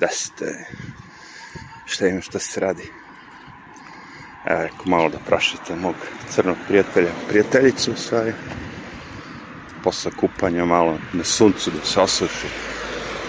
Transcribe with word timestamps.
Da 0.00 0.08
ste, 0.08 0.66
šta 1.84 2.06
ima 2.06 2.20
šta 2.20 2.38
se 2.38 2.60
radi. 2.60 2.92
Evo, 4.46 4.68
malo 4.84 5.08
da 5.08 5.18
prašite 5.18 5.76
mog 5.76 5.94
crnog 6.30 6.56
prijatelja, 6.68 7.10
prijateljicu, 7.28 7.92
stvari. 7.96 8.32
Posle 9.84 10.10
kupanja 10.20 10.64
malo 10.64 10.98
na 11.12 11.24
suncu 11.24 11.70
da 11.70 11.86
se 11.86 12.00
osuši, 12.00 12.46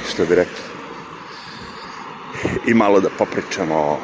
što 0.09 0.25
bi 0.25 0.35
rekli. 0.35 0.63
I 2.67 2.73
malo 2.73 2.99
da 2.99 3.09
popričamo 3.09 3.75
o 3.75 3.99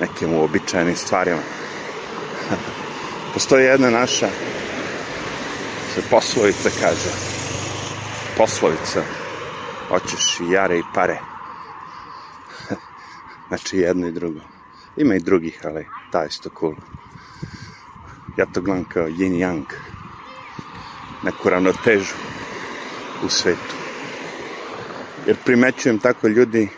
nekim 0.00 0.32
uobičajenim 0.32 0.96
stvarima. 0.96 1.40
Postoji 3.34 3.64
jedna 3.64 3.90
naša 3.90 4.28
se 5.94 6.02
poslovica 6.10 6.70
kaže. 6.80 7.10
Poslovica. 8.36 9.25
Hoćeš 9.88 10.40
i 10.40 10.52
jare 10.52 10.78
i 10.78 10.82
pare. 10.94 11.18
znači 13.48 13.78
jedno 13.78 14.06
i 14.06 14.12
drugo. 14.12 14.40
Ima 14.96 15.14
i 15.14 15.20
drugih, 15.20 15.60
ali 15.64 15.86
ta 16.10 16.20
je 16.20 16.28
isto 16.28 16.50
cool. 16.60 16.74
Ja 18.36 18.46
to 18.46 18.60
gledam 18.60 18.84
kao 18.84 19.08
yin 19.08 19.32
yang. 19.32 19.64
Neku 21.22 21.50
ravnotežu 21.50 22.14
u 23.24 23.28
svetu. 23.28 23.74
Jer 25.26 25.36
primećujem 25.44 25.98
tako 25.98 26.28
ljudi 26.28 26.68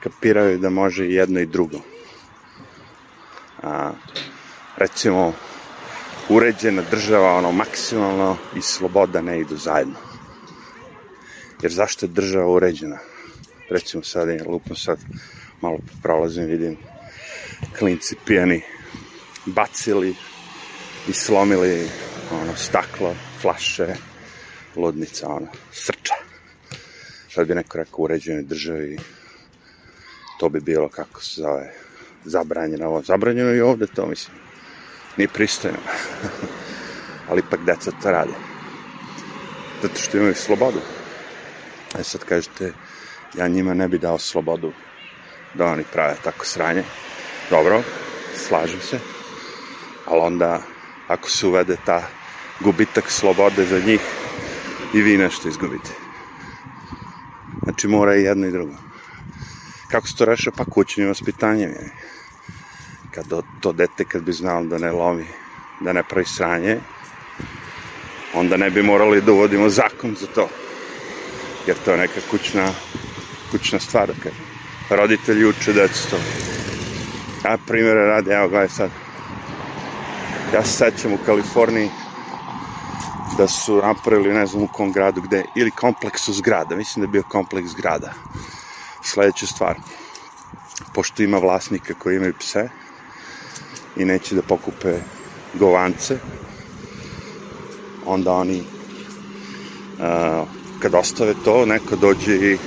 kapiraju 0.00 0.58
da 0.58 0.70
može 0.70 1.06
i 1.06 1.14
jedno 1.14 1.40
i 1.40 1.46
drugo. 1.46 1.78
A, 3.62 3.92
recimo, 4.76 5.32
uređena 6.28 6.82
država, 6.90 7.34
ono, 7.34 7.52
maksimalno 7.52 8.36
i 8.56 8.62
sloboda 8.62 9.22
ne 9.22 9.40
idu 9.40 9.56
zajedno. 9.56 10.05
Jer 11.66 11.72
zašto 11.72 12.06
je 12.06 12.10
država 12.10 12.46
uređena? 12.46 12.98
Recimo 13.70 14.02
sad, 14.02 14.28
lupno 14.46 14.76
sad, 14.76 14.98
malo 15.60 15.78
prolazim, 16.02 16.44
vidim 16.44 16.76
klinci 17.78 18.16
pijani 18.26 18.62
bacili 19.46 20.14
i 21.08 21.12
slomili 21.12 21.88
ono, 22.30 22.56
staklo, 22.56 23.14
flaše, 23.40 23.86
ludnica, 24.76 25.28
ono, 25.28 25.46
srča. 25.72 26.14
Sad 27.34 27.46
bi 27.46 27.54
neko 27.54 27.78
rekao 27.78 28.04
uređenoj 28.04 28.42
državi, 28.42 28.98
to 30.38 30.48
bi 30.48 30.60
bilo, 30.60 30.88
kako 30.88 31.22
se 31.22 31.40
zove, 31.40 31.72
zabranjeno 32.24 32.86
ovo. 32.86 33.02
Zabranjeno 33.02 33.54
i 33.54 33.60
ovde 33.60 33.86
to, 33.86 34.06
mislim. 34.06 34.36
Nije 35.16 35.28
pristojno. 35.28 35.78
Ali 37.28 37.42
ipak 37.46 37.64
deca 37.64 37.90
to 38.02 38.10
rade. 38.10 38.34
Zato 39.82 39.98
što 39.98 40.16
imaju 40.16 40.34
slobodu. 40.34 40.80
E 41.98 42.04
sad 42.04 42.24
kažete, 42.24 42.72
ja 43.34 43.48
njima 43.48 43.74
ne 43.74 43.88
bi 43.88 43.98
dao 43.98 44.18
slobodu 44.18 44.72
da 45.54 45.66
oni 45.66 45.84
prave 45.92 46.16
tako 46.24 46.46
sranje. 46.46 46.84
Dobro, 47.50 47.82
slažem 48.34 48.80
se. 48.80 48.98
Ali 50.06 50.20
onda, 50.20 50.62
ako 51.08 51.30
se 51.30 51.46
uvede 51.46 51.76
ta 51.86 52.02
gubitak 52.60 53.10
slobode 53.10 53.66
za 53.66 53.78
njih, 53.78 54.00
i 54.94 55.02
vi 55.02 55.16
nešto 55.16 55.48
izgubite. 55.48 55.90
Znači 57.62 57.88
mora 57.88 58.16
i 58.16 58.22
jedno 58.22 58.46
i 58.46 58.52
drugo. 58.52 58.74
Kako 59.90 60.06
se 60.06 60.16
to 60.16 60.24
reša? 60.24 60.50
Pa 60.56 60.64
kućnim 60.64 61.08
vaspitanjem. 61.08 61.70
Je 61.70 61.90
kad 63.10 63.42
to 63.60 63.72
dete 63.72 64.04
kad 64.04 64.22
bi 64.22 64.32
znalo 64.32 64.64
da 64.64 64.78
ne 64.78 64.92
lomi, 64.92 65.26
da 65.80 65.92
ne 65.92 66.02
pravi 66.02 66.26
sranje, 66.26 66.78
onda 68.34 68.56
ne 68.56 68.70
bi 68.70 68.82
morali 68.82 69.20
da 69.20 69.32
uvodimo 69.32 69.68
zakon 69.68 70.14
za 70.20 70.26
to. 70.26 70.48
Jer 71.66 71.76
to 71.84 71.90
je 71.90 71.98
neka 71.98 72.20
kućna, 72.30 72.68
kućna 73.50 73.80
stvar, 73.80 74.06
kažem. 74.22 74.44
Roditelji 74.90 75.44
uče 75.44 75.72
decu. 75.72 76.16
Ja 77.44 77.58
primjera 77.66 78.06
radi, 78.06 78.30
evo 78.30 78.48
gledaj 78.48 78.68
sad. 78.68 78.90
Ja 80.54 80.64
se 80.64 80.72
sećam 80.72 81.12
u 81.12 81.18
Kaliforniji 81.26 81.90
da 83.38 83.48
su 83.48 83.76
napravili, 83.76 84.34
ne 84.34 84.46
znam 84.46 84.62
u 84.62 84.68
kom 84.68 84.92
gradu 84.92 85.20
gde, 85.20 85.44
ili 85.56 85.70
kompleksu 85.70 86.32
zgrada, 86.32 86.76
mislim 86.76 87.00
da 87.00 87.08
je 87.08 87.12
bio 87.12 87.22
kompleks 87.22 87.68
zgrada. 87.68 88.12
Sledeća 89.02 89.46
stvar, 89.46 89.76
pošto 90.94 91.22
ima 91.22 91.38
vlasnika 91.38 91.94
koji 91.94 92.16
imaju 92.16 92.34
pse, 92.38 92.68
i 93.96 94.04
neće 94.04 94.34
da 94.34 94.42
pokupe 94.42 94.98
govance, 95.54 96.18
onda 98.06 98.32
oni 98.32 98.60
uh, 99.98 100.48
kad 100.82 100.94
ostave 100.94 101.34
to, 101.44 101.66
neko 101.66 101.96
dođe 101.96 102.34
i 102.36 102.58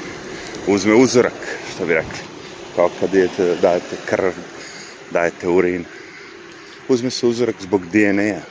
uzme 0.68 0.94
uzorak, 0.94 1.58
što 1.74 1.86
bi 1.86 1.94
rekli. 1.94 2.20
Kao 2.75 2.90
kad 3.00 3.14
idete, 3.14 3.46
da 3.46 3.56
dajete 3.56 3.96
krv, 4.06 4.31
dajete 5.12 5.47
urin. 5.47 5.86
Uzme 6.88 7.09
se 7.09 7.28
uzorak 7.28 7.56
zbog 7.59 7.86
DNA-a. 7.86 8.42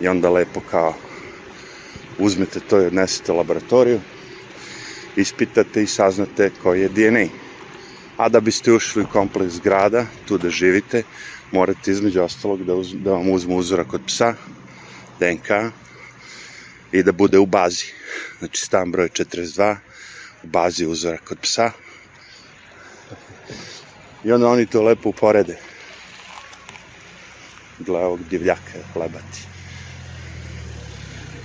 I 0.00 0.08
onda 0.08 0.30
lepo 0.30 0.60
kao 0.70 0.94
uzmete 2.18 2.60
to 2.60 2.82
i 2.82 2.86
odnesete 2.86 3.32
laboratoriju, 3.32 4.00
ispitate 5.16 5.82
i 5.82 5.86
saznate 5.86 6.50
koji 6.62 6.80
je 6.80 6.88
DNA. 6.88 7.26
A 8.16 8.28
da 8.28 8.40
biste 8.40 8.72
ušli 8.72 9.02
u 9.02 9.06
kompleks 9.12 9.54
zgrada, 9.54 10.06
tu 10.26 10.38
da 10.38 10.50
živite, 10.50 11.02
morate 11.52 11.90
između 11.90 12.22
ostalog 12.22 12.64
da, 12.64 12.74
uz, 12.74 12.94
da 12.94 13.12
vam 13.12 13.30
uzmu 13.30 13.56
uzorak 13.56 13.94
od 13.94 14.00
psa, 14.06 14.34
DNK, 15.20 15.50
i 16.92 17.02
da 17.02 17.12
bude 17.12 17.38
u 17.38 17.46
bazi. 17.46 17.86
Znači 18.38 18.60
stan 18.60 18.90
broj 18.90 19.08
42, 19.08 19.76
u 20.42 20.46
bazi 20.46 20.86
uzorak 20.86 21.30
od 21.30 21.38
psa. 21.40 21.70
I 24.24 24.32
onda 24.32 24.48
oni 24.48 24.66
to 24.66 24.82
lepo 24.82 25.08
uporede. 25.08 25.56
Gle 27.78 28.00
ovog 28.00 28.20
divljaka, 28.30 28.78
lebati. 28.94 29.46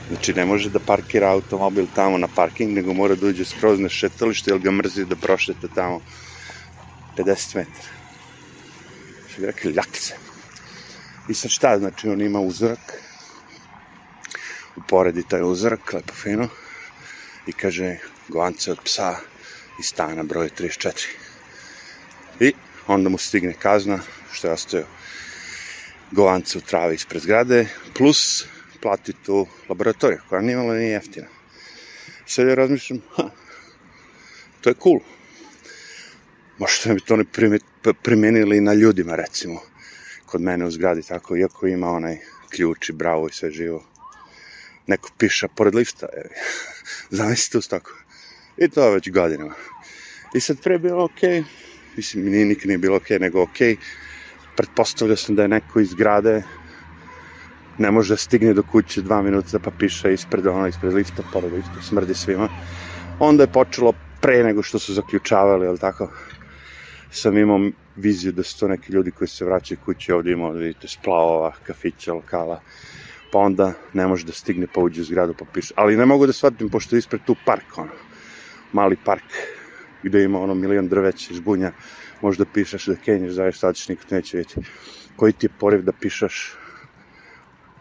Znači 0.08 0.34
ne 0.34 0.46
može 0.46 0.70
da 0.70 0.80
parkira 0.80 1.30
automobil 1.30 1.88
tamo 1.96 2.18
na 2.18 2.28
parking, 2.36 2.76
nego 2.76 2.94
mora 2.94 3.16
da 3.16 3.28
uđe 3.28 3.46
skroz 3.46 3.80
na 3.80 3.90
šetalište, 3.90 4.52
jer 4.52 4.60
ga 4.60 4.72
mrzi 4.72 5.06
da 5.06 5.16
prošete 5.16 5.68
tamo 5.76 6.02
50 7.18 7.56
metara 7.56 7.94
što 9.34 9.42
bi 9.42 9.48
rekli, 9.48 9.72
ljakce. 9.72 10.14
I 11.30 11.34
sad 11.34 11.52
šta, 11.52 11.80
znači 11.80 12.10
on 12.10 12.22
ima 12.22 12.40
uzorak, 12.40 13.02
uporedi 14.76 15.24
taj 15.28 15.42
uzorak, 15.44 15.94
lepo 15.94 16.14
fino, 16.14 16.48
i 17.48 17.52
kaže, 17.52 17.98
govance 18.28 18.72
od 18.72 18.80
psa 18.84 19.16
iz 19.80 19.86
stana 19.86 20.24
broj 20.24 20.50
34. 20.60 21.08
I 22.40 22.54
onda 22.88 23.10
mu 23.10 23.18
stigne 23.18 23.54
kazna, 23.54 24.00
što 24.32 24.48
je 24.48 24.54
ostao 24.54 24.84
govance 26.12 26.58
u 26.58 26.62
travi 26.62 26.96
ispred 26.96 27.22
zgrade, 27.22 27.68
plus 27.94 28.46
plati 28.82 29.14
tu 29.14 29.48
laboratoriju, 29.70 30.20
koja 30.30 30.42
nije 30.42 30.58
malo 30.58 30.74
nije 30.74 30.92
jeftina. 30.92 31.28
Sad 32.26 32.48
ja 32.48 32.56
razmišljam, 32.56 33.02
ha, 33.16 33.30
to 34.62 34.70
je 34.70 34.76
cool. 34.84 35.00
Možda 36.58 36.94
bi 36.94 37.00
to 37.00 37.16
ne 37.16 37.26
primenili 38.04 38.62
na 38.62 38.74
ljudima, 38.74 39.16
recimo, 39.16 39.62
kod 40.26 40.42
mene 40.42 40.66
u 40.66 40.72
zgradi, 40.72 41.04
tako, 41.04 41.38
iako 41.38 41.68
ima 41.68 41.90
onaj 41.90 42.18
ključ 42.50 42.90
i 42.90 42.94
bravo 42.94 43.28
i 43.28 43.34
sve 43.34 43.52
živo. 43.52 43.93
Neko 44.88 45.10
piša 45.18 45.48
pored 45.48 45.76
lifta, 45.76 46.06
je. 46.18 46.30
zamislite 47.10 47.58
uz 47.58 47.68
tako. 47.68 47.92
I 48.58 48.68
to 48.70 48.92
već 48.92 49.12
godinama. 49.12 49.54
I 50.36 50.40
sad 50.40 50.62
pre 50.64 50.80
bilo 50.80 51.04
okej, 51.04 51.30
okay. 51.30 51.44
mislim, 51.98 52.26
nije 52.26 52.46
nikad 52.46 52.68
nije 52.68 52.78
bilo 52.78 52.98
okej, 52.98 53.18
okay, 53.18 53.22
nego 53.22 53.42
okej, 53.42 53.76
okay. 53.76 53.80
pretpostavljao 54.56 55.18
sam 55.18 55.36
da 55.36 55.42
je 55.42 55.48
neko 55.48 55.80
iz 55.80 55.90
zgrade 55.90 56.44
ne 57.78 57.92
može 57.92 58.14
da 58.14 58.18
stigne 58.18 58.54
do 58.54 58.64
kuće 58.64 59.02
dva 59.02 59.22
minuta 59.22 59.60
pa 59.60 59.72
piše 59.72 60.14
ispred 60.14 60.48
ono, 60.48 60.68
ispred 60.68 60.94
lifta, 60.94 61.24
pored 61.34 61.54
lifta, 61.54 61.82
smrdi 61.82 62.14
svima. 62.14 62.50
Onda 63.20 63.44
je 63.44 63.52
počelo 63.52 63.94
pre 64.22 64.44
nego 64.44 64.64
što 64.64 64.80
su 64.80 64.94
zaključavali, 64.94 65.68
ali 65.68 65.78
tako, 65.78 66.12
sam 67.12 67.38
imao 67.38 67.60
viziju 67.96 68.32
da 68.32 68.44
su 68.44 68.60
to 68.60 68.68
neki 68.68 68.92
ljudi 68.92 69.12
koji 69.12 69.28
se 69.28 69.46
vraćaju 69.46 69.78
kući, 69.86 70.12
ovde 70.12 70.32
imao, 70.32 70.54
da 70.54 70.60
vidite, 70.60 70.88
splavova, 70.88 71.54
kafića, 71.64 72.14
lokala, 72.14 72.62
pa 73.34 73.40
onda 73.40 73.74
ne 73.94 74.08
može 74.08 74.26
da 74.26 74.32
stigne 74.32 74.68
pa 74.74 74.82
uđe 74.82 75.02
u 75.02 75.06
zgradu 75.06 75.34
pa 75.34 75.46
piše. 75.54 75.74
Ali 75.78 75.98
ne 75.98 76.06
mogu 76.06 76.28
da 76.30 76.34
shvatim, 76.34 76.70
pošto 76.70 76.96
je 76.96 77.00
ispred 77.00 77.22
tu 77.26 77.36
park, 77.46 77.78
ono, 77.78 77.96
mali 78.74 78.98
park, 79.06 79.26
gde 80.04 80.24
ima 80.24 80.40
ono 80.40 80.54
milion 80.54 80.88
drveća, 80.88 81.34
žbunja, 81.34 81.72
možda 82.22 82.46
pišeš 82.46 82.86
da 82.86 82.96
kenješ, 82.96 83.34
zaviš, 83.34 83.60
sad 83.60 83.76
ćeš 83.76 83.88
nikad 83.90 84.12
neće 84.12 84.38
vidjeti. 84.38 84.70
Koji 85.16 85.34
ti 85.34 85.46
je 85.46 85.56
poriv 85.60 85.82
da 85.82 85.92
pišeš 85.92 86.54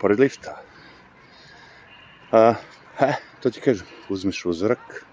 pored 0.00 0.20
lifta? 0.20 0.56
A, 2.32 2.54
he, 2.96 3.12
to 3.42 3.50
ti 3.50 3.60
kažem, 3.60 3.86
uzmeš 4.08 4.44
uzorak, 4.44 5.04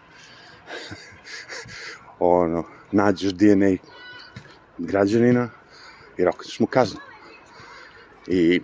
ono, 2.19 2.63
nađeš 2.91 3.33
DNA 3.33 3.75
građanina 4.77 5.49
i 6.17 6.23
rokaćeš 6.23 6.59
mu 6.59 6.67
kaznu. 6.67 6.99
I 8.27 8.61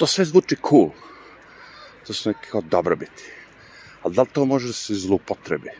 to 0.00 0.06
sve 0.06 0.24
zvuči 0.24 0.56
cool. 0.68 0.90
To 2.06 2.12
su 2.12 2.28
neke 2.28 2.48
kao 2.50 2.60
dobrobiti. 2.60 3.24
Ali 4.02 4.14
da 4.14 4.22
li 4.22 4.28
to 4.32 4.44
može 4.44 4.66
da 4.66 4.72
se 4.72 4.94
zlupotrebi? 4.94 5.70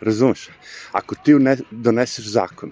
Razumeš? 0.00 0.48
Ako 0.92 1.14
ti 1.14 1.34
ne, 1.34 1.56
doneseš 1.70 2.28
zakon 2.30 2.70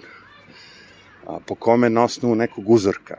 a, 1.26 1.40
po 1.46 1.54
kome 1.54 1.90
na 1.90 2.04
osnovu 2.04 2.34
nekog 2.34 2.70
uzorka 2.70 3.16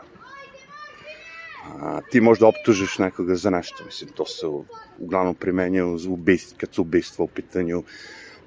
a, 1.66 2.00
ti 2.12 2.22
možda 2.22 2.48
optužiš 2.48 2.98
nekoga 2.98 3.36
za 3.36 3.50
nešto, 3.50 3.86
mislim, 3.86 4.10
to 4.16 4.26
se 4.26 4.48
uglavnom 4.98 5.36
primenjuje 5.36 5.86
uz 5.86 6.06
ubist, 6.06 6.56
kad 6.58 6.74
su 6.74 6.82
ubistva 6.82 7.26
u 7.26 7.28
pitanju, 7.28 7.84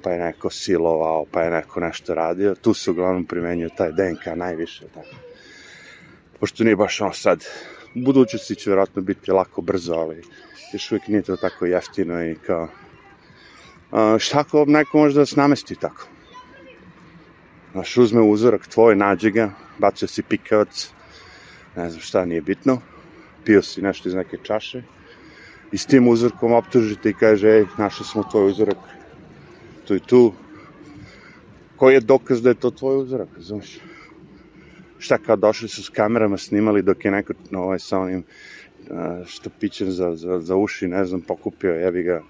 pa 0.02 0.10
je 0.10 0.18
neko 0.18 0.50
silovao, 0.50 1.26
pa 1.30 1.42
je 1.42 1.50
neko 1.50 1.80
nešto 1.80 2.14
radio, 2.14 2.54
tu 2.54 2.74
se 2.74 2.90
uglavnom 2.90 3.26
primenjuje 3.26 3.76
taj 3.76 3.92
DNK 3.92 4.26
najviše, 4.36 4.88
tako. 4.94 5.16
Pošto 6.40 6.64
nije 6.64 6.76
baš 6.76 7.00
ono 7.00 7.12
sad, 7.12 7.44
u 7.94 8.00
budućnosti 8.00 8.54
će 8.54 8.70
vjerojatno 8.70 9.02
biti 9.02 9.32
lako 9.32 9.62
brzo, 9.62 9.94
ali 9.94 10.22
još 10.72 10.92
uvijek 10.92 11.08
nije 11.08 11.22
to 11.22 11.36
tako 11.36 11.66
jeftino 11.66 12.24
i 12.24 12.34
kao, 12.46 12.68
a, 13.90 14.16
šta 14.18 14.38
ako 14.38 14.64
neko 14.64 14.98
može 14.98 15.18
da 15.18 15.26
se 15.26 15.36
namesti 15.36 15.74
tako? 15.74 16.06
Znaš, 17.72 17.96
uzme 17.96 18.20
uzorak 18.20 18.66
tvoj, 18.66 18.96
nađe 18.96 19.30
ga, 19.30 19.50
bacio 19.78 20.08
si 20.08 20.22
pikavac, 20.22 20.90
ne 21.76 21.90
znam 21.90 22.00
šta, 22.00 22.24
nije 22.24 22.40
bitno, 22.40 22.80
pio 23.44 23.62
si 23.62 23.82
nešto 23.82 24.08
iz 24.08 24.14
neke 24.14 24.38
čaše 24.42 24.82
i 25.72 25.78
s 25.78 25.86
tim 25.86 26.08
uzorkom 26.08 26.52
optužite 26.52 27.10
i 27.10 27.14
kaže, 27.14 27.48
ej, 27.48 27.66
našli 27.78 28.06
smo 28.06 28.24
tvoj 28.30 28.50
uzorak, 28.50 28.78
tu 29.84 29.94
i 29.94 30.00
tu, 30.00 30.32
koji 31.76 31.94
je 31.94 32.00
dokaz 32.00 32.42
da 32.42 32.48
je 32.48 32.54
to 32.54 32.70
tvoj 32.70 32.96
uzorak, 32.96 33.28
znaš? 33.38 33.78
Šta 35.02 35.18
kao 35.18 35.36
došli 35.36 35.68
su 35.68 35.82
s 35.82 35.88
kamerama 35.88 36.38
snimali 36.38 36.82
dok 36.82 37.04
je 37.04 37.10
neko 37.10 37.32
ovaj, 37.52 37.78
sa 37.78 37.98
onim 37.98 38.24
štapićem 39.26 39.90
za, 39.90 40.16
za, 40.16 40.40
za 40.40 40.56
uši, 40.56 40.88
ne 40.88 41.04
znam, 41.04 41.20
pokupio, 41.20 41.74
jebi 41.74 42.02
ga, 42.02 42.22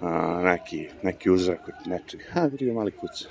a, 0.00 0.40
neki, 0.44 0.88
neki 1.02 1.30
uzorak 1.30 1.68
od 1.68 1.90
nečeg. 1.90 2.20
Ha, 2.32 2.46
vidi 2.46 2.66
ga 2.66 2.72
mali 2.72 2.90
kuca. 2.90 3.28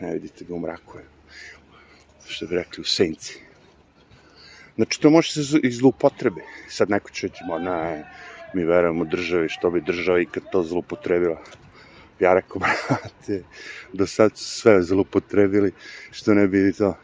Ne 0.00 0.12
vidite 0.12 0.44
ga 0.44 0.54
u 0.54 0.58
mraku. 0.58 0.98
Što 2.26 2.46
bi 2.46 2.54
rekli 2.54 2.80
u 2.80 2.84
senci. 2.84 3.38
Znači, 4.76 5.00
to 5.00 5.10
može 5.10 5.32
se 5.32 5.58
i 5.62 5.70
zloupotrebe. 5.70 6.40
Sad 6.68 6.90
neko 6.90 7.10
će 7.10 7.26
reći, 7.26 7.44
ne, 7.60 8.04
mi 8.54 8.64
verujemo 8.64 9.04
državi, 9.04 9.48
što 9.48 9.70
bi 9.70 9.80
država 9.80 10.20
ikad 10.20 10.42
to 10.52 10.62
zloupotrebila. 10.62 11.42
Ja 12.20 12.34
rekao, 12.34 12.58
brate, 12.62 13.42
do 13.92 14.06
sad 14.06 14.36
su 14.36 14.60
sve 14.60 14.82
zloupotrebili, 14.82 15.72
što 16.10 16.34
ne 16.34 16.48
bi 16.48 16.72
to. 16.72 16.94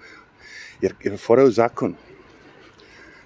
Jer, 0.80 0.94
jer 1.04 1.18
fora 1.18 1.42
je 1.42 1.48
u 1.48 1.50
zakonu. 1.50 1.94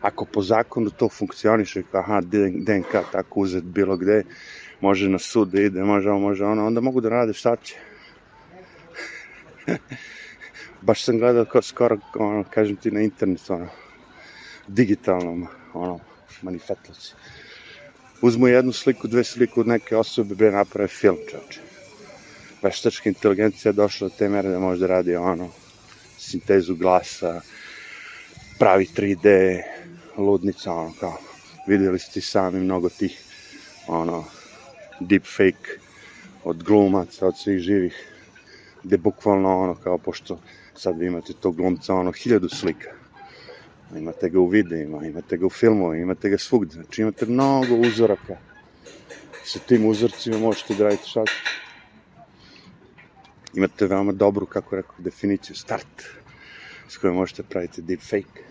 Ako 0.00 0.24
po 0.24 0.42
zakonu 0.42 0.90
to 0.90 1.08
funkcioniše, 1.08 1.82
aha, 1.92 2.20
DNK 2.20 2.92
tako 3.12 3.40
uzet 3.40 3.64
bilo 3.64 3.96
gde, 3.96 4.22
može 4.80 5.08
na 5.08 5.18
sud 5.18 5.48
da 5.48 5.60
ide, 5.60 5.84
može 5.84 6.10
ovo, 6.10 6.18
može 6.18 6.44
ono, 6.44 6.66
onda 6.66 6.80
mogu 6.80 7.00
da 7.00 7.08
rade 7.08 7.32
šta 7.32 7.56
će. 7.56 7.74
Baš 10.82 11.04
sam 11.04 11.18
gledao 11.18 11.44
kao 11.44 11.62
skoro, 11.62 11.98
ono, 12.14 12.44
kažem 12.50 12.76
ti, 12.76 12.90
na 12.90 13.00
internetu, 13.00 13.54
ono, 13.54 13.68
digitalnom, 14.68 15.46
ono, 15.74 15.98
manifetlaci. 16.42 17.14
Uzmu 18.22 18.48
jednu 18.48 18.72
sliku, 18.72 19.08
dve 19.08 19.24
sliku 19.24 19.60
od 19.60 19.66
neke 19.66 19.96
osobe, 19.96 20.34
bre, 20.34 20.50
naprave 20.50 20.88
film, 20.88 21.16
čoče. 21.30 21.60
Veštačka 22.62 23.08
inteligencija 23.08 23.70
je 23.70 23.74
došla 23.74 24.08
do 24.08 24.14
te 24.18 24.28
mere 24.28 24.48
da 24.48 24.58
može 24.58 24.80
da 24.80 24.86
radi, 24.86 25.16
ono, 25.16 25.50
sintezu 26.30 26.76
glasa, 26.76 27.40
pravi 28.58 28.86
3D, 28.86 29.62
ludnica, 30.16 30.72
ono, 30.72 30.92
kao, 31.00 31.16
videli 31.66 31.98
ste 31.98 32.20
sami 32.20 32.60
mnogo 32.60 32.88
tih, 32.88 33.18
ono, 33.88 34.24
deepfake 35.00 35.78
od 36.44 36.62
glumaca, 36.62 37.26
od 37.26 37.38
svih 37.38 37.58
živih, 37.58 37.96
gde 38.84 38.96
bukvalno 38.96 39.60
ono 39.60 39.74
kao, 39.74 39.98
pošto 39.98 40.38
sad 40.74 40.98
vi 40.98 41.06
imate 41.06 41.32
tog 41.32 41.56
glumca, 41.56 41.94
ono, 41.94 42.12
hiljadu 42.12 42.48
slika. 42.48 42.90
Imate 43.96 44.28
ga 44.28 44.40
u 44.40 44.46
videima, 44.46 45.06
imate 45.06 45.36
ga 45.36 45.46
u 45.46 45.50
filmovima, 45.50 46.02
imate 46.02 46.28
ga 46.28 46.38
svugde. 46.38 46.74
Znači 46.74 47.02
imate 47.02 47.26
mnogo 47.26 47.74
uzoraka. 47.74 48.36
Sa 49.44 49.58
tim 49.58 49.86
uzorcima 49.86 50.38
možete 50.38 50.74
da 50.74 50.84
radite 50.84 51.06
šta 51.06 51.24
Imate 53.54 53.86
veoma 53.86 54.12
dobru, 54.12 54.46
kako 54.46 54.76
rekao, 54.76 54.94
definiciju, 54.98 55.56
start, 55.56 56.19
s 56.90 56.96
kojom 56.96 57.16
možete 57.16 57.42
praviti 57.42 57.82
deepfake. 57.82 58.42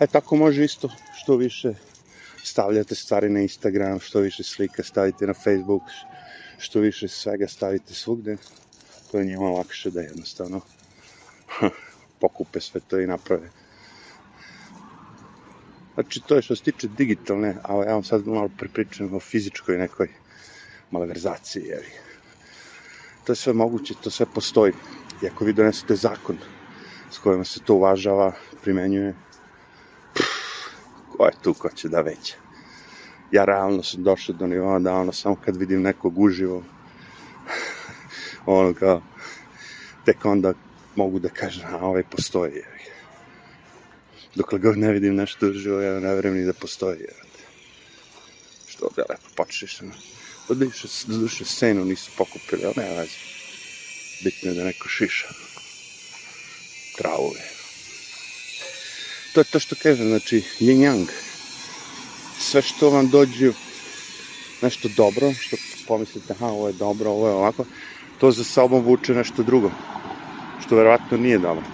E, 0.00 0.06
tako 0.06 0.36
može 0.36 0.64
isto 0.64 0.88
što 1.22 1.36
više 1.36 1.74
stavljate 2.44 2.94
stvari 2.94 3.28
na 3.28 3.40
Instagram, 3.40 4.00
što 4.00 4.20
više 4.20 4.42
slika 4.42 4.82
stavite 4.82 5.26
na 5.26 5.34
Facebook, 5.34 5.82
što 6.58 6.80
više 6.80 7.08
svega 7.08 7.48
stavite 7.48 7.94
svugde, 7.94 8.36
to 9.10 9.18
je 9.18 9.24
njima 9.24 9.50
lakše 9.50 9.90
da 9.90 10.00
jednostavno 10.00 10.60
pokupe 12.20 12.60
sve 12.60 12.80
to 12.80 13.00
i 13.00 13.06
naprave. 13.06 13.50
Znači, 15.94 16.20
to 16.26 16.36
je 16.36 16.42
što 16.42 16.56
se 16.56 16.62
tiče 16.62 16.88
digitalne, 16.88 17.56
a 17.62 17.74
ja 17.74 17.94
vam 17.94 18.04
sad 18.04 18.26
malo 18.26 18.50
pripričam 18.58 19.14
o 19.14 19.20
fizičkoj 19.20 19.78
nekoj 19.78 20.08
malverzaciji, 20.90 21.64
jer 21.64 21.84
to 23.24 23.32
je 23.32 23.36
sve 23.36 23.52
moguće, 23.52 23.94
to 24.02 24.10
sve 24.10 24.26
postoji. 24.34 24.72
I 25.22 25.26
ako 25.26 25.44
vi 25.44 25.52
donesete 25.52 25.96
zakon 25.96 26.38
s 27.10 27.18
kojima 27.18 27.44
se 27.44 27.60
to 27.60 27.74
uvažava, 27.74 28.32
primenjuje, 28.62 29.14
ko 31.16 31.26
je 31.26 31.32
tu 31.42 31.54
ko 31.54 31.68
će 31.68 31.88
da 31.88 32.00
veća. 32.00 32.34
Ja 33.30 33.44
realno 33.44 33.82
sam 33.82 34.02
došao 34.02 34.34
do 34.34 34.46
nivoa 34.46 34.78
da 34.78 34.94
ono, 34.94 35.12
samo 35.12 35.36
kad 35.44 35.56
vidim 35.56 35.82
nekog 35.82 36.18
uživo, 36.18 36.62
ono 38.46 38.74
kao, 38.74 39.02
tek 40.04 40.24
onda 40.24 40.52
mogu 40.96 41.18
da 41.18 41.28
kažem, 41.28 41.74
a 41.74 41.86
ovaj 41.86 42.02
postoji. 42.02 42.62
Dokle 44.34 44.58
god 44.58 44.78
ne 44.78 44.92
vidim 44.92 45.14
nešto 45.14 45.46
uživo, 45.46 45.80
ja 45.80 46.00
ne 46.00 46.14
verujem 46.14 46.38
ni 46.38 46.44
da 46.44 46.52
postoji. 46.52 46.98
Što 48.66 48.86
ovde 48.86 49.02
lepo 49.10 49.28
počneš. 49.36 49.80
Do 50.48 50.54
duše, 50.54 50.88
do 51.06 51.18
duše 51.18 51.44
scenu 51.44 51.84
nisu 51.84 52.10
pokupili, 52.16 52.64
ali 52.64 52.74
ne 52.76 52.96
veze. 52.96 53.41
Bitno 54.24 54.50
je 54.50 54.54
da 54.54 54.64
neko 54.64 54.88
šiša. 54.88 55.28
Travove 56.96 57.52
to 59.32 59.40
je 59.40 59.44
to 59.44 59.58
što 59.58 59.76
kažem, 59.82 60.08
znači, 60.08 60.42
yin 60.60 60.80
yang. 60.80 61.06
Sve 62.38 62.62
što 62.62 62.90
vam 62.90 63.08
dođe 63.08 63.52
nešto 64.62 64.88
dobro, 64.96 65.32
što 65.40 65.56
pomislite, 65.88 66.32
aha, 66.32 66.46
ovo 66.46 66.66
je 66.68 66.72
dobro, 66.72 67.10
ovo 67.10 67.28
je 67.28 67.34
ovako, 67.34 67.64
to 68.18 68.30
za 68.30 68.44
sobom 68.44 68.84
vuče 68.84 69.14
nešto 69.14 69.42
drugo, 69.42 69.70
što 70.66 70.76
verovatno 70.76 71.16
nije 71.16 71.38
dobro. 71.38 71.64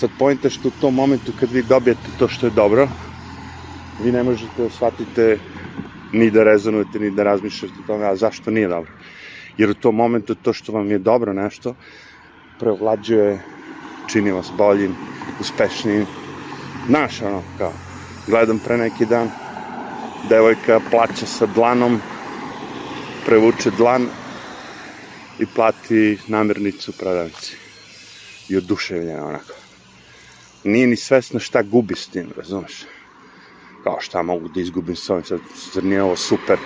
Sad 0.00 0.10
pojenta 0.18 0.50
što 0.50 0.68
u 0.68 0.80
tom 0.80 0.94
momentu 0.94 1.32
kad 1.40 1.50
vi 1.52 1.62
dobijete 1.62 2.08
to 2.18 2.28
što 2.28 2.46
je 2.46 2.50
dobro, 2.50 2.88
vi 4.02 4.12
ne 4.12 4.22
možete 4.22 4.62
da 4.62 4.70
shvatite 4.70 5.38
ni 6.12 6.30
da 6.30 6.44
rezonujete, 6.44 6.98
ni 6.98 7.10
da 7.10 7.22
razmišljate 7.22 7.74
o 7.84 7.86
tome, 7.86 8.06
a 8.06 8.16
zašto 8.16 8.50
nije 8.50 8.68
dobro. 8.68 8.90
Jer 9.60 9.70
u 9.70 9.74
tom 9.74 9.96
momentu 9.96 10.34
to 10.34 10.52
što 10.52 10.72
vam 10.72 10.90
je 10.90 10.98
dobro 10.98 11.32
nešto, 11.32 11.74
preovlađuje, 12.58 13.42
čini 14.08 14.32
vas 14.32 14.50
boljim, 14.56 14.96
uspešnijim, 15.40 16.06
Znaš, 16.86 17.22
ono, 17.22 17.42
kao, 17.58 17.72
gledam 18.26 18.58
pre 18.58 18.76
neki 18.76 19.06
dan, 19.06 19.30
devojka 20.28 20.80
plaća 20.90 21.26
sa 21.26 21.46
dlanom, 21.46 22.00
prevuče 23.26 23.70
dlan 23.70 24.08
i 25.38 25.46
plati 25.46 26.18
namirnicu 26.26 26.92
prodavnici. 26.92 27.56
I 28.48 28.56
oduševljena 28.56 29.26
onako. 29.26 29.54
Nije 30.64 30.86
ni 30.86 30.96
svesna 30.96 31.40
šta 31.40 31.62
gubi 31.62 31.94
s 31.94 32.08
tim, 32.08 32.32
razumeš? 32.36 32.84
Kao 33.84 34.00
šta 34.00 34.22
mogu 34.22 34.48
da 34.48 34.60
izgubim 34.60 34.96
s 34.96 35.10
ovim, 35.10 35.24
sad, 35.24 35.40
zar 35.74 35.84
nije 35.84 36.02
ovo 36.02 36.16
super? 36.16 36.58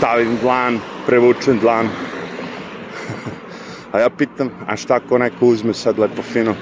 Stavim 0.00 0.38
dlan, 0.42 0.80
prevučem 1.06 1.58
dlan. 1.58 1.86
a 3.92 3.98
ja 3.98 4.10
pitam, 4.10 4.50
a 4.66 4.76
šta 4.76 4.94
ako 4.94 5.18
neko 5.18 5.46
uzme 5.46 5.74
sad 5.74 5.98
lepo 5.98 6.22
fino 6.22 6.54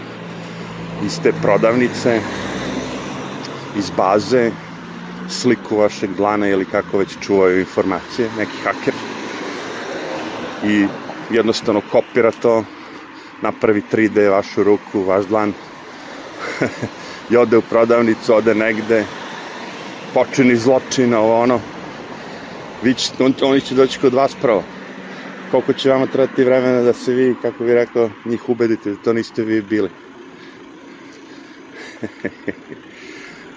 iz 1.05 1.21
te 1.23 1.33
prodavnice, 1.43 2.21
iz 3.77 3.91
baze, 3.97 4.51
sliku 5.29 5.77
vašeg 5.77 6.11
dlana 6.17 6.49
ili 6.49 6.65
kako 6.65 6.99
već 6.99 7.17
čuvaju 7.21 7.61
informacije, 7.61 8.29
neki 8.39 8.57
haker 8.65 8.95
i 10.65 10.87
jednostavno 11.31 11.83
kopira 11.93 12.31
to, 12.31 12.65
napravi 13.43 13.83
3D 13.93 14.31
vašu 14.31 14.63
ruku, 14.63 15.05
vaš 15.05 15.25
dlan 15.25 15.53
i 17.31 17.37
ode 17.37 17.57
u 17.57 17.63
prodavnicu, 17.63 18.35
ode 18.35 18.55
negde, 18.55 19.05
počini 20.15 20.57
zločin, 20.57 21.15
ovo 21.15 21.43
ono, 21.43 21.61
vi 22.83 22.95
će, 22.95 23.11
on, 23.21 23.35
oni 23.43 23.61
će 23.61 23.75
doći 23.75 23.99
kod 23.99 24.15
vas 24.15 24.35
prvo. 24.43 24.65
Koliko 25.51 25.73
će 25.73 25.91
vama 25.91 26.07
trebati 26.07 26.45
vremena 26.45 26.81
da 26.83 26.93
se 26.93 27.13
vi, 27.13 27.35
kako 27.43 27.65
bi 27.65 27.75
rekao, 27.75 28.11
njih 28.25 28.49
ubedite 28.49 28.91
da 28.91 28.97
to 28.97 29.13
niste 29.13 29.43
vi 29.43 29.63
bili. 29.63 29.91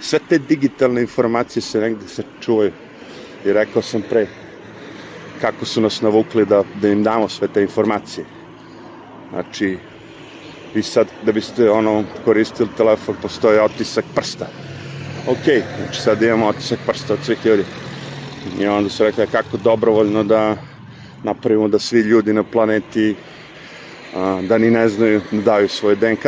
Sve 0.01 0.19
te 0.29 0.37
digitalne 0.37 1.01
informacije 1.01 1.61
se 1.61 1.79
negde 1.79 2.07
se 2.07 2.23
čuvaju. 2.41 2.71
I 3.45 3.53
rekao 3.53 3.81
sam 3.81 4.01
pre, 4.09 4.27
kako 5.41 5.65
su 5.65 5.81
nas 5.81 6.01
navukli 6.01 6.45
da, 6.45 6.63
da 6.81 6.87
im 6.87 7.03
damo 7.03 7.29
sve 7.29 7.47
te 7.47 7.61
informacije. 7.61 8.25
Znači, 9.29 9.77
vi 10.73 10.83
sad, 10.83 11.07
da 11.25 11.31
biste 11.31 11.69
ono 11.69 12.03
koristili 12.25 12.69
telefon, 12.77 13.15
postoji 13.21 13.59
otisak 13.59 14.05
prsta. 14.15 14.47
Ok, 15.27 15.45
znači 15.77 16.01
sad 16.01 16.21
imamo 16.21 16.47
otisak 16.47 16.79
prsta 16.87 17.13
od 17.13 17.19
svih 17.25 17.45
ljudi. 17.45 17.63
I 18.59 18.67
onda 18.67 18.89
su 18.89 19.03
rekli 19.03 19.27
kako 19.27 19.57
dobrovoljno 19.57 20.23
da 20.23 20.57
napravimo 21.23 21.67
da 21.67 21.79
svi 21.79 21.99
ljudi 21.99 22.33
na 22.33 22.43
planeti 22.43 23.15
a, 24.15 24.41
da 24.49 24.57
ni 24.57 24.71
ne 24.71 24.89
znaju 24.89 25.21
da 25.31 25.41
daju 25.41 25.69
svoje 25.69 25.95
DNK. 25.95 26.25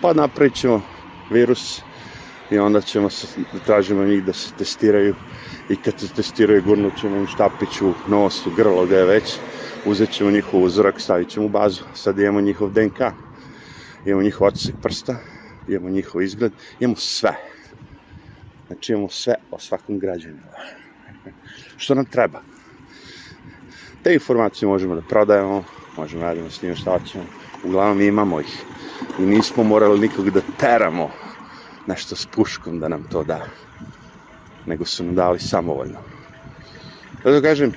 Pa 0.00 0.12
napravit 0.12 0.54
ćemo 0.54 0.82
virus 1.30 1.82
i 2.50 2.58
onda 2.58 2.80
ćemo 2.80 3.10
se, 3.10 3.26
da 3.52 3.58
tražimo 3.58 4.04
njih 4.04 4.24
da 4.24 4.32
se 4.32 4.52
testiraju 4.58 5.14
i 5.68 5.76
kad 5.76 6.00
se 6.00 6.08
testiraju 6.08 6.62
gurnut 6.62 7.00
ćemo 7.00 7.16
im 7.16 7.26
štapić 7.26 7.80
u 7.80 7.92
nos, 8.08 8.46
u 8.46 8.50
grlo, 8.56 8.86
gde 8.86 8.96
je 8.96 9.04
već, 9.04 9.34
uzet 9.84 10.10
ćemo 10.10 10.30
njihov 10.30 10.62
uzorak, 10.62 11.00
stavit 11.00 11.28
ćemo 11.28 11.46
u 11.46 11.48
bazu, 11.48 11.82
sad 11.94 12.18
imamo 12.18 12.40
njihov 12.40 12.70
DNK, 12.70 13.00
imamo 14.06 14.22
njihov 14.22 14.46
otisek 14.46 14.74
prsta, 14.82 15.16
imamo 15.68 15.88
njihov 15.88 16.22
izgled, 16.22 16.52
imamo 16.80 16.96
sve. 16.96 17.34
Znači 18.66 18.92
imamo 18.92 19.08
sve 19.08 19.34
o 19.50 19.58
svakom 19.58 19.98
građaninu. 19.98 20.42
Što 21.76 21.94
nam 21.94 22.04
treba. 22.04 22.40
Te 24.02 24.14
informacije 24.14 24.68
možemo 24.68 24.94
da 24.94 25.00
prodajemo, 25.00 25.64
možemo 25.96 26.20
da 26.22 26.28
radimo 26.28 26.50
s 26.50 26.62
njima 26.62 26.74
šta 26.74 26.98
ćemo. 27.06 27.24
Uglavnom 27.64 28.00
imamo 28.00 28.40
ih. 28.40 28.64
I 29.18 29.22
nismo 29.22 29.64
morali 29.64 30.00
nikog 30.00 30.30
da 30.30 30.40
teramo 30.56 31.10
nešto 31.86 32.16
s 32.16 32.26
puškom 32.26 32.80
da 32.80 32.88
nam 32.88 33.04
to 33.12 33.24
da. 33.24 33.46
Nego 34.66 34.84
su 34.84 35.04
nam 35.04 35.14
dali 35.14 35.38
samovoljno. 35.38 35.98
Da 37.24 37.42
kažem, 37.42 37.72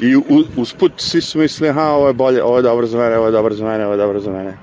i 0.00 0.16
usput 0.56 0.92
svi 0.96 1.20
su 1.20 1.38
mislili, 1.38 1.70
aha, 1.70 1.82
ovo 1.82 2.08
je 2.08 2.12
bolje, 2.14 2.42
ovo 2.42 2.56
je 2.56 2.62
dobro 2.62 2.86
za 2.86 2.98
mene, 2.98 3.16
ovo 3.16 3.26
je 3.26 3.32
dobro 3.32 3.54
za 3.54 3.64
mene, 3.64 3.84
ovo 3.84 3.94
je 3.94 3.98
dobro 3.98 4.20
za 4.20 4.30
mene. 4.30 4.58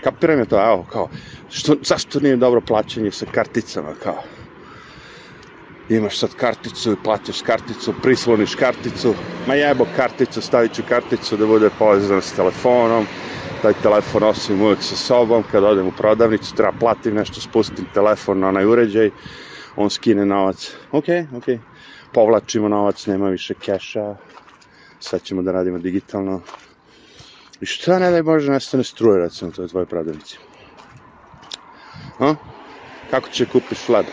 Kapiram 0.00 0.38
je 0.38 0.44
to, 0.44 0.72
evo, 0.72 0.86
kao, 0.92 1.08
što, 1.50 1.76
zašto 1.82 2.20
nije 2.20 2.36
dobro 2.36 2.60
plaćanje 2.60 3.10
sa 3.10 3.26
karticama, 3.32 3.94
kao, 4.02 4.22
imaš 5.88 6.18
sad 6.18 6.34
karticu 6.34 6.92
i 6.92 6.96
platiš 7.04 7.42
karticu, 7.42 7.94
prisloniš 8.02 8.54
karticu, 8.54 9.14
ma 9.46 9.54
jebo 9.54 9.86
karticu, 9.96 10.40
stavit 10.40 10.74
ću 10.74 10.82
karticu 10.88 11.36
da 11.36 11.46
bude 11.46 11.70
povezana 11.78 12.20
s 12.20 12.32
telefonom, 12.32 13.06
taj 13.62 13.72
telefon 13.82 14.22
nosim 14.22 14.62
uvijek 14.62 14.82
sa 14.82 14.96
sobom, 14.96 15.44
kad 15.52 15.64
odem 15.64 15.86
u 15.86 15.92
prodavnicu, 15.92 16.54
treba 16.54 16.72
platim 16.80 17.14
nešto, 17.14 17.40
spustim 17.40 17.86
telefon 17.94 18.38
na 18.38 18.48
onaj 18.48 18.64
uređaj, 18.64 19.10
on 19.76 19.90
skine 19.90 20.26
novac, 20.26 20.72
ok, 20.92 21.04
ok, 21.36 21.44
povlačimo 22.12 22.68
novac, 22.68 23.06
nema 23.06 23.28
više 23.28 23.54
keša, 23.54 24.14
sad 25.00 25.22
ćemo 25.22 25.42
da 25.42 25.52
radimo 25.52 25.78
digitalno. 25.78 26.40
I 27.60 27.66
šta 27.66 27.98
ne 27.98 28.10
daj 28.10 28.22
Bože 28.22 28.52
nestane 28.52 28.84
struje, 28.84 29.20
recimo, 29.20 29.50
to 29.50 29.62
je 29.62 29.68
tvoje 29.68 29.86
prodavnici. 29.86 30.38
A? 32.18 32.34
Kako 33.10 33.28
će 33.28 33.46
kupiš 33.46 33.88
vladu? 33.88 34.08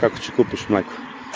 Kako 0.00 0.18
će 0.18 0.32
kupiš 0.36 0.68
mleko? 0.68 0.90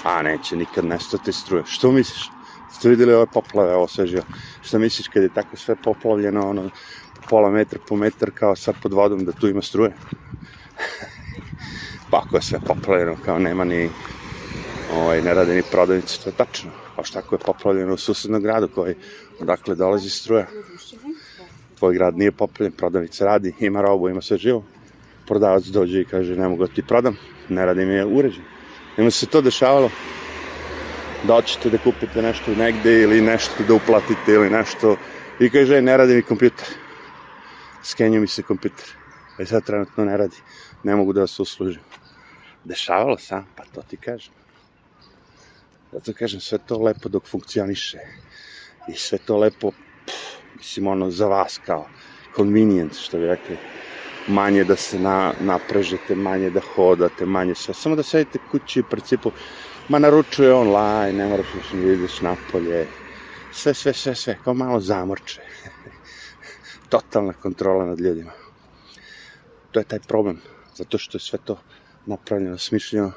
A, 0.04 0.23
neće 0.23 0.56
nikad 0.56 0.85
nestati 0.85 1.33
struje. 1.33 1.62
Što 1.66 1.92
misliš? 1.92 2.30
Ste 2.73 2.88
videli 2.88 3.14
ove 3.14 3.26
poplave, 3.26 3.75
ovo 3.75 3.88
sve 3.88 4.06
živo? 4.06 4.23
Šta 4.62 4.78
misliš 4.78 5.09
kad 5.09 5.23
je 5.23 5.35
tako 5.35 5.56
sve 5.56 5.76
poplavljeno, 5.85 6.49
ono, 6.49 6.71
pola 7.28 7.50
metra 7.50 7.78
po 7.88 7.97
metar, 7.97 8.30
kao 8.30 8.56
sad 8.56 8.75
pod 8.83 8.92
vodom, 8.92 9.25
da 9.25 9.33
tu 9.33 9.49
ima 9.49 9.62
struje? 9.62 9.92
pa 12.11 12.23
ako 12.26 12.37
je 12.37 12.42
sve 12.42 12.61
poplavljeno, 12.66 13.16
kao 13.25 13.38
nema 13.38 13.64
ni, 13.64 13.90
ovaj, 14.94 15.23
ne 15.23 15.35
rade 15.35 15.54
ni 15.54 15.62
prodavnice, 15.71 16.21
to 16.23 16.28
je 16.28 16.37
tačno. 16.37 16.71
A 16.97 17.02
šta 17.02 17.18
ako 17.18 17.35
je 17.35 17.38
poplavljeno 17.38 17.94
u 17.94 17.97
susednom 17.97 18.42
gradu 18.42 18.68
koji, 18.68 18.94
odakle 19.40 19.75
dolazi 19.75 20.11
struja? 20.11 20.47
Tvoj 21.78 21.94
grad 21.94 22.18
nije 22.18 22.33
poplavljen, 22.33 22.73
prodavnica 22.73 23.25
radi, 23.25 23.54
ima 23.61 23.83
robu, 23.83 24.09
ima 24.09 24.21
sve 24.21 24.38
živo. 24.38 24.64
Prodavac 25.26 25.64
dođe 25.64 26.00
i 26.00 26.04
kaže, 26.04 26.37
ne 26.37 26.49
mogu 26.49 26.66
da 26.66 26.75
ti 26.75 26.83
prodam, 26.83 27.16
ne 27.49 27.66
radi 27.66 27.85
mi 27.85 27.94
je 27.94 28.06
uređaj. 28.06 28.53
Ima 28.98 29.10
se 29.10 29.26
to 29.26 29.40
dešavalo 29.40 29.90
da 31.24 31.34
hoćete 31.34 31.70
da 31.70 31.78
kupite 31.78 32.22
nešto 32.22 32.54
negde 32.54 33.02
ili 33.02 33.20
nešto 33.20 33.64
da 33.68 33.74
uplatite 33.74 34.32
ili 34.32 34.50
nešto 34.50 34.96
i 35.40 35.50
kaže 35.50 35.82
ne 35.82 35.96
radi 35.96 36.14
mi 36.14 36.22
kompjuter. 36.22 36.66
Skenju 37.82 38.20
mi 38.20 38.26
se 38.26 38.42
kompjuter. 38.42 38.86
E 39.38 39.46
sad 39.46 39.64
trenutno 39.64 40.04
ne 40.04 40.16
radi. 40.16 40.36
Ne 40.82 40.96
mogu 40.96 41.12
da 41.12 41.20
vas 41.20 41.40
uslužim. 41.40 41.82
Dešavalo 42.64 43.18
se, 43.18 43.42
pa 43.56 43.64
to 43.74 43.82
ti 43.82 43.96
kažem. 43.96 44.32
Zato 45.92 46.12
kažem, 46.12 46.40
sve 46.40 46.58
to 46.58 46.78
lepo 46.78 47.08
dok 47.08 47.26
funkcioniše. 47.26 47.98
I 48.88 48.94
sve 48.96 49.18
to 49.18 49.36
lepo, 49.36 49.70
pff, 50.06 50.56
mislim, 50.56 50.86
ono, 50.86 51.10
za 51.10 51.26
vas 51.26 51.60
kao 51.66 51.88
convenient, 52.36 52.94
što 52.94 53.18
bi 53.18 53.26
rekli 53.26 53.56
manje 54.28 54.64
da 54.64 54.76
se 54.76 54.98
na, 54.98 55.32
naprežete, 55.40 56.14
manje 56.14 56.50
da 56.50 56.60
hodate, 56.60 57.26
manje 57.26 57.54
sve. 57.54 57.74
Samo 57.74 57.96
da 57.96 58.02
sedite 58.02 58.38
kući 58.50 58.80
u 58.80 58.84
principu, 58.90 59.32
ma 59.88 59.98
naručuje 59.98 60.54
online, 60.54 61.12
ne 61.12 61.26
moraš 61.26 61.46
da 61.72 61.92
ideš 61.92 62.20
napolje. 62.20 62.86
Sve, 63.52 63.74
sve, 63.74 63.92
sve, 63.92 64.14
sve, 64.14 64.38
kao 64.44 64.54
malo 64.54 64.80
zamorče. 64.80 65.40
Totalna 66.88 67.32
kontrola 67.32 67.86
nad 67.86 68.00
ljudima. 68.00 68.32
To 69.70 69.80
je 69.80 69.84
taj 69.84 70.00
problem, 70.00 70.40
zato 70.74 70.98
što 70.98 71.16
je 71.16 71.20
sve 71.20 71.38
to 71.44 71.58
napravljeno, 72.06 72.58
smišljeno, 72.58 73.12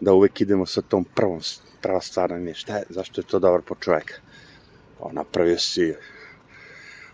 da 0.00 0.12
uvek 0.12 0.40
idemo 0.40 0.66
sa 0.66 0.82
tom 0.82 1.04
prvom, 1.04 1.40
prva 1.80 2.00
stvar 2.00 2.30
nam 2.30 2.46
je 2.46 2.54
šta 2.54 2.76
je, 2.76 2.84
zašto 2.88 3.20
je 3.20 3.26
to 3.26 3.38
dobro 3.38 3.62
po 3.62 3.74
čoveka. 3.74 4.14
O, 4.98 5.12
napravio 5.12 5.58
si 5.58 5.94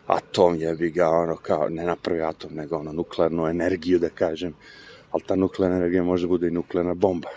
atom 0.06 0.56
jebi 0.60 0.90
ga, 0.90 1.08
ono 1.08 1.36
kao, 1.36 1.68
ne 1.68 1.84
napravi 1.84 2.22
atom, 2.22 2.54
nego 2.54 2.76
ono 2.76 2.92
nuklearnu 2.92 3.46
energiju, 3.46 3.98
da 3.98 4.08
kažem, 4.08 4.54
ali 5.10 5.22
ta 5.26 5.36
nuklearna 5.36 5.76
energija 5.76 6.02
može 6.02 6.26
bude 6.26 6.48
i 6.48 6.50
nuklearna 6.50 6.94
bomba. 6.94 7.28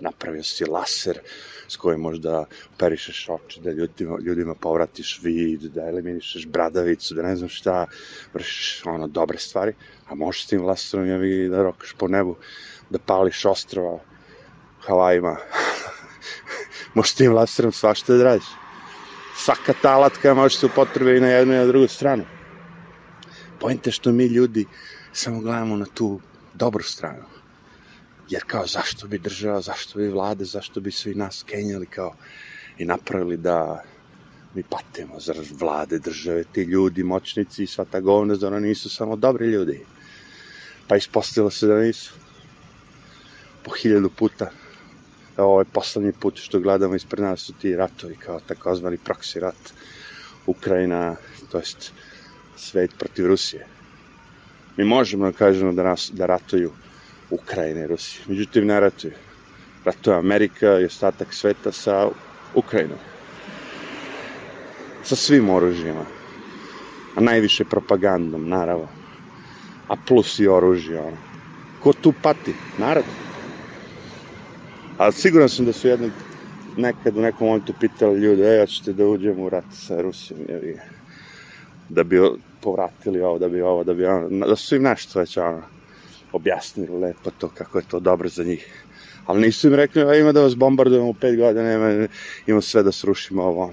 Napravio 0.00 0.42
si 0.42 0.64
laser 0.64 1.18
s 1.68 1.76
kojim 1.76 2.00
možda 2.00 2.44
operišeš 2.74 3.28
oči, 3.28 3.60
da 3.60 3.70
ljudima, 3.70 4.18
ljudima 4.20 4.54
povratiš 4.54 5.20
vid, 5.22 5.60
da 5.60 5.88
eliminišeš 5.88 6.46
bradavicu, 6.46 7.14
da 7.14 7.22
ne 7.22 7.36
znam 7.36 7.48
šta, 7.48 7.86
vršiš 8.34 8.86
ono 8.86 9.06
dobre 9.06 9.38
stvari, 9.38 9.72
a 10.08 10.14
možeš 10.14 10.44
s 10.44 10.46
tim 10.46 10.64
laserom 10.64 11.06
jebi 11.06 11.48
da 11.48 11.62
rokaš 11.62 11.94
po 11.98 12.08
nebu, 12.08 12.36
da 12.90 12.98
pališ 12.98 13.44
ostrova 13.44 13.98
Havajima. 14.80 15.36
možeš 16.94 17.14
tim 17.14 17.34
laserom 17.34 17.72
svašta 17.72 18.14
da 18.14 18.24
radiš 18.24 18.65
svaka 19.46 19.74
ta 19.82 19.92
alatka 19.94 20.34
može 20.34 20.58
se 20.58 20.66
upotrebi 20.66 21.16
i 21.16 21.20
na 21.20 21.28
jednu 21.28 21.54
i 21.54 21.56
na 21.56 21.66
drugu 21.66 21.88
stranu. 21.88 22.24
Pojente 23.60 23.90
što 23.90 24.12
mi 24.12 24.26
ljudi 24.26 24.66
samo 25.12 25.40
gledamo 25.40 25.76
na 25.76 25.86
tu 25.94 26.20
dobru 26.54 26.82
stranu. 26.82 27.22
Jer 28.28 28.42
kao 28.46 28.66
zašto 28.66 29.06
bi 29.06 29.18
država, 29.18 29.60
zašto 29.60 29.98
bi 29.98 30.08
vlade, 30.08 30.44
zašto 30.44 30.80
bi 30.80 30.90
svi 30.90 31.14
nas 31.14 31.44
kenjali 31.46 31.86
kao 31.86 32.14
i 32.78 32.84
napravili 32.84 33.36
da 33.36 33.84
mi 34.54 34.62
patimo 34.62 35.20
za 35.20 35.34
vlade, 35.60 35.98
države, 35.98 36.44
ti 36.52 36.62
ljudi, 36.62 37.02
moćnici 37.02 37.62
i 37.62 37.66
sva 37.66 37.84
ta 37.84 38.00
govna, 38.00 38.34
da 38.34 38.46
ono 38.46 38.60
nisu 38.60 38.90
samo 38.90 39.16
dobri 39.16 39.46
ljudi. 39.46 39.80
Pa 40.88 40.96
ispostavilo 40.96 41.50
se 41.50 41.66
da 41.66 41.78
nisu. 41.80 42.14
Po 43.62 43.70
hiljadu 43.70 44.10
puta 44.10 44.50
ovo 45.44 45.60
je 45.60 45.64
poslednji 45.64 46.12
put 46.12 46.38
što 46.38 46.60
gledamo 46.60 46.94
ispred 46.94 47.24
nas 47.24 47.40
su 47.40 47.52
ti 47.52 47.76
ratovi 47.76 48.16
kao 48.16 48.40
takozvani 48.40 48.96
proksi 48.96 49.40
rat 49.40 49.72
Ukrajina, 50.46 51.16
to 51.50 51.58
jest 51.58 51.92
svet 52.56 52.90
protiv 52.98 53.26
Rusije. 53.26 53.66
Mi 54.76 54.84
možemo 54.84 55.24
da 55.24 55.32
kažemo 55.32 55.72
da, 55.72 55.82
nas, 55.82 56.10
da 56.14 56.26
ratuju 56.26 56.72
Ukrajina 57.30 57.80
i 57.80 57.86
Rusija. 57.86 58.24
Međutim, 58.28 58.66
ne 58.66 58.80
ratuju. 58.80 59.12
Ratuje 59.84 60.16
Amerika 60.16 60.80
i 60.80 60.84
ostatak 60.84 61.34
sveta 61.34 61.72
sa 61.72 62.08
Ukrajinom. 62.54 62.98
Sa 65.04 65.16
svim 65.16 65.50
oružjima. 65.50 66.04
A 67.16 67.20
najviše 67.20 67.64
propagandom, 67.64 68.48
naravno. 68.48 68.88
A 69.88 69.96
plus 70.06 70.38
i 70.38 70.48
oružje, 70.48 71.00
ono. 71.00 71.16
Ko 71.82 71.92
tu 71.92 72.12
pati? 72.22 72.54
Narod. 72.78 73.04
Ali 74.98 75.12
siguran 75.12 75.48
sam 75.48 75.66
da 75.66 75.72
su 75.72 75.88
jednog 75.88 76.10
nekad 76.76 77.16
u 77.16 77.20
nekom 77.20 77.46
momentu 77.46 77.72
pitali 77.80 78.20
ljude, 78.20 78.56
e, 78.56 78.60
hoćete 78.60 78.92
da 78.92 79.06
uđemo 79.06 79.44
u 79.44 79.48
rat 79.48 79.64
sa 79.72 80.00
Rusijom, 80.00 80.40
jer 80.48 80.76
da 81.88 82.02
bi 82.02 82.20
povratili 82.60 83.20
ovo, 83.20 83.38
da 83.38 83.48
bi 83.48 83.60
ovo, 83.60 83.84
da 83.84 83.94
bi 83.94 84.06
ono, 84.06 84.46
da 84.46 84.56
su 84.56 84.76
im 84.76 84.82
nešto 84.82 85.18
već 85.18 85.36
ono, 85.36 85.62
objasnili 86.32 86.98
lepo 86.98 87.30
to, 87.38 87.48
kako 87.48 87.78
je 87.78 87.84
to 87.88 88.00
dobro 88.00 88.28
za 88.28 88.44
njih. 88.44 88.84
Ali 89.26 89.40
nisu 89.40 89.68
im 89.68 89.74
rekli, 89.74 90.02
a 90.02 90.14
ima 90.14 90.32
da 90.32 90.42
vas 90.42 90.56
bombardujemo 90.56 91.08
u 91.08 91.14
pet 91.14 91.36
godina, 91.36 91.72
ima, 91.72 92.08
ima 92.46 92.60
sve 92.60 92.82
da 92.82 92.92
srušimo 92.92 93.42
ovo. 93.42 93.72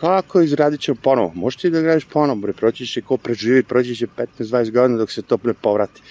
Kako 0.00 0.40
izradit 0.40 0.80
ćemo 0.80 0.98
ponovo? 1.02 1.32
Možete 1.34 1.68
i 1.68 1.70
da 1.70 1.80
gradiš 1.80 2.04
ponovo, 2.04 2.40
bre, 2.40 2.52
proći 2.52 2.86
će 2.86 3.02
ko 3.02 3.16
preživi, 3.16 3.62
proći 3.62 3.94
će 3.94 4.06
15-20 4.16 4.70
godina 4.70 4.98
dok 4.98 5.10
se 5.10 5.22
to 5.22 5.38
ne 5.44 5.54
povrati 5.54 6.02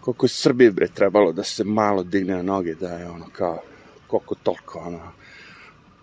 koliko 0.00 0.26
je 0.26 0.30
Srbiji 0.30 0.70
bre 0.70 0.88
trebalo 0.88 1.32
da 1.32 1.44
se 1.44 1.64
malo 1.64 2.02
digne 2.02 2.36
na 2.36 2.42
noge, 2.42 2.74
da 2.74 2.88
je 2.88 3.10
ono 3.10 3.26
kao, 3.32 3.58
koliko 4.06 4.34
toliko 4.34 4.78
ono, 4.78 5.00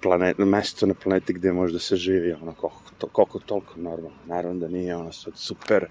planet, 0.01 0.37
mesto 0.37 0.85
na 0.85 0.93
planeti 0.93 1.33
gde 1.33 1.51
može 1.51 1.73
da 1.73 1.79
se 1.79 1.95
živi, 1.95 2.33
ono, 2.33 2.53
koliko, 2.53 2.81
to, 2.97 3.07
koliko 3.07 3.39
toliko 3.39 3.73
normalno. 3.75 4.17
Naravno 4.25 4.59
da 4.59 4.67
nije 4.67 4.95
ono 4.95 5.11
sad 5.11 5.33
super, 5.35 5.85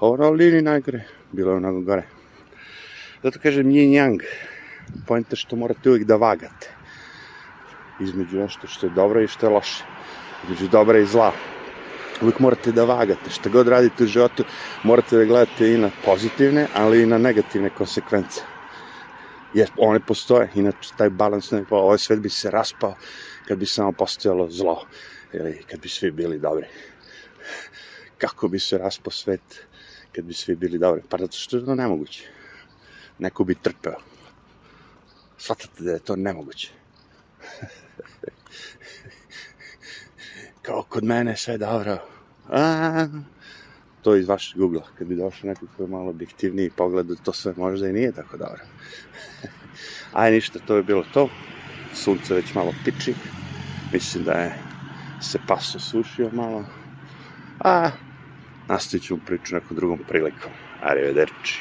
ovo 0.00 0.16
na 0.16 0.28
liniji 0.28 0.62
najgore, 0.62 1.04
bilo 1.32 1.52
je 1.52 1.60
mnogo 1.60 1.80
gore. 1.80 2.06
Zato 3.22 3.38
kažem 3.42 3.66
yin 3.68 3.92
yang, 3.92 4.22
pojenta 5.06 5.36
što 5.36 5.56
morate 5.56 5.90
uvijek 5.90 6.04
da 6.04 6.16
vagate 6.16 6.70
između 8.00 8.38
nešto 8.38 8.66
što 8.66 8.86
je 8.86 8.92
dobro 8.94 9.22
i 9.22 9.28
što 9.28 9.46
je 9.46 9.52
loše, 9.52 9.84
između 10.44 10.68
dobra 10.68 10.98
i 10.98 11.06
zla. 11.06 11.32
Uvijek 12.22 12.38
morate 12.38 12.72
da 12.72 12.84
vagate, 12.84 13.30
šta 13.30 13.48
god 13.48 13.68
radite 13.68 14.04
u 14.04 14.06
životu, 14.06 14.44
morate 14.82 15.16
da 15.16 15.24
gledate 15.24 15.72
i 15.72 15.78
na 15.78 15.90
pozitivne, 16.04 16.66
ali 16.74 17.02
i 17.02 17.06
na 17.06 17.18
negativne 17.18 17.70
konsekvence. 17.70 18.40
Jer 19.54 19.70
one 19.76 20.00
postoje, 20.00 20.50
inače 20.54 20.92
taj 20.96 21.10
balans 21.10 21.50
ne 21.50 21.64
ovaj 21.70 21.98
svet 21.98 22.20
bi 22.20 22.28
se 22.28 22.50
raspao 22.50 22.94
kad 23.48 23.58
bi 23.58 23.66
samo 23.66 23.92
postojalo 23.92 24.50
zlo, 24.50 24.84
ili 25.32 25.62
kad 25.70 25.80
bi 25.80 25.88
svi 25.88 26.10
bili 26.10 26.38
dobri. 26.38 26.66
Kako 28.18 28.48
bi 28.48 28.58
se 28.58 28.78
raspao 28.78 29.10
svet 29.10 29.66
kad 30.12 30.24
bi 30.24 30.34
svi 30.34 30.56
bili 30.56 30.78
dobri? 30.78 31.02
Pa 31.08 31.18
zato 31.18 31.36
što 31.36 31.56
je 31.56 31.64
to 31.64 31.74
nemoguće. 31.74 32.28
Neko 33.18 33.44
bi 33.44 33.54
trpeo. 33.54 33.96
Svatate 35.38 35.84
da 35.84 35.92
je 35.92 35.98
to 35.98 36.16
nemoguće. 36.16 36.72
Kao 40.62 40.82
kod 40.88 41.04
mene 41.04 41.36
sve 41.36 41.58
dobro. 41.58 41.98
A, 42.48 43.06
to 44.02 44.16
iz 44.16 44.28
vašeg 44.28 44.58
Google-a. 44.58 44.96
Kad 44.98 45.06
bi 45.06 45.16
došao 45.16 45.48
neko 45.48 45.66
ko 45.76 45.82
je 45.82 45.88
malo 45.88 46.10
objektivniji 46.10 46.70
pogled, 46.70 47.06
to 47.22 47.32
sve 47.32 47.54
možda 47.56 47.88
i 47.88 47.92
nije 47.92 48.12
tako 48.12 48.36
dobro. 48.36 48.62
Aj 50.12 50.32
ništa, 50.32 50.58
to 50.66 50.76
je 50.76 50.82
bilo 50.82 51.04
to. 51.12 51.28
Sunce 51.94 52.34
već 52.34 52.54
malo 52.54 52.72
piči. 52.84 53.14
Mislim 53.92 54.24
da 54.24 54.32
je 54.32 54.54
se 55.20 55.38
paso 55.48 55.78
sušio 55.78 56.30
malo. 56.32 56.64
A 57.60 57.90
nastavit 58.68 59.04
ću 59.04 59.18
priču 59.26 59.54
nekom 59.54 59.76
drugom 59.76 59.98
prilikom. 60.08 60.50
Arrivederci. 60.82 61.58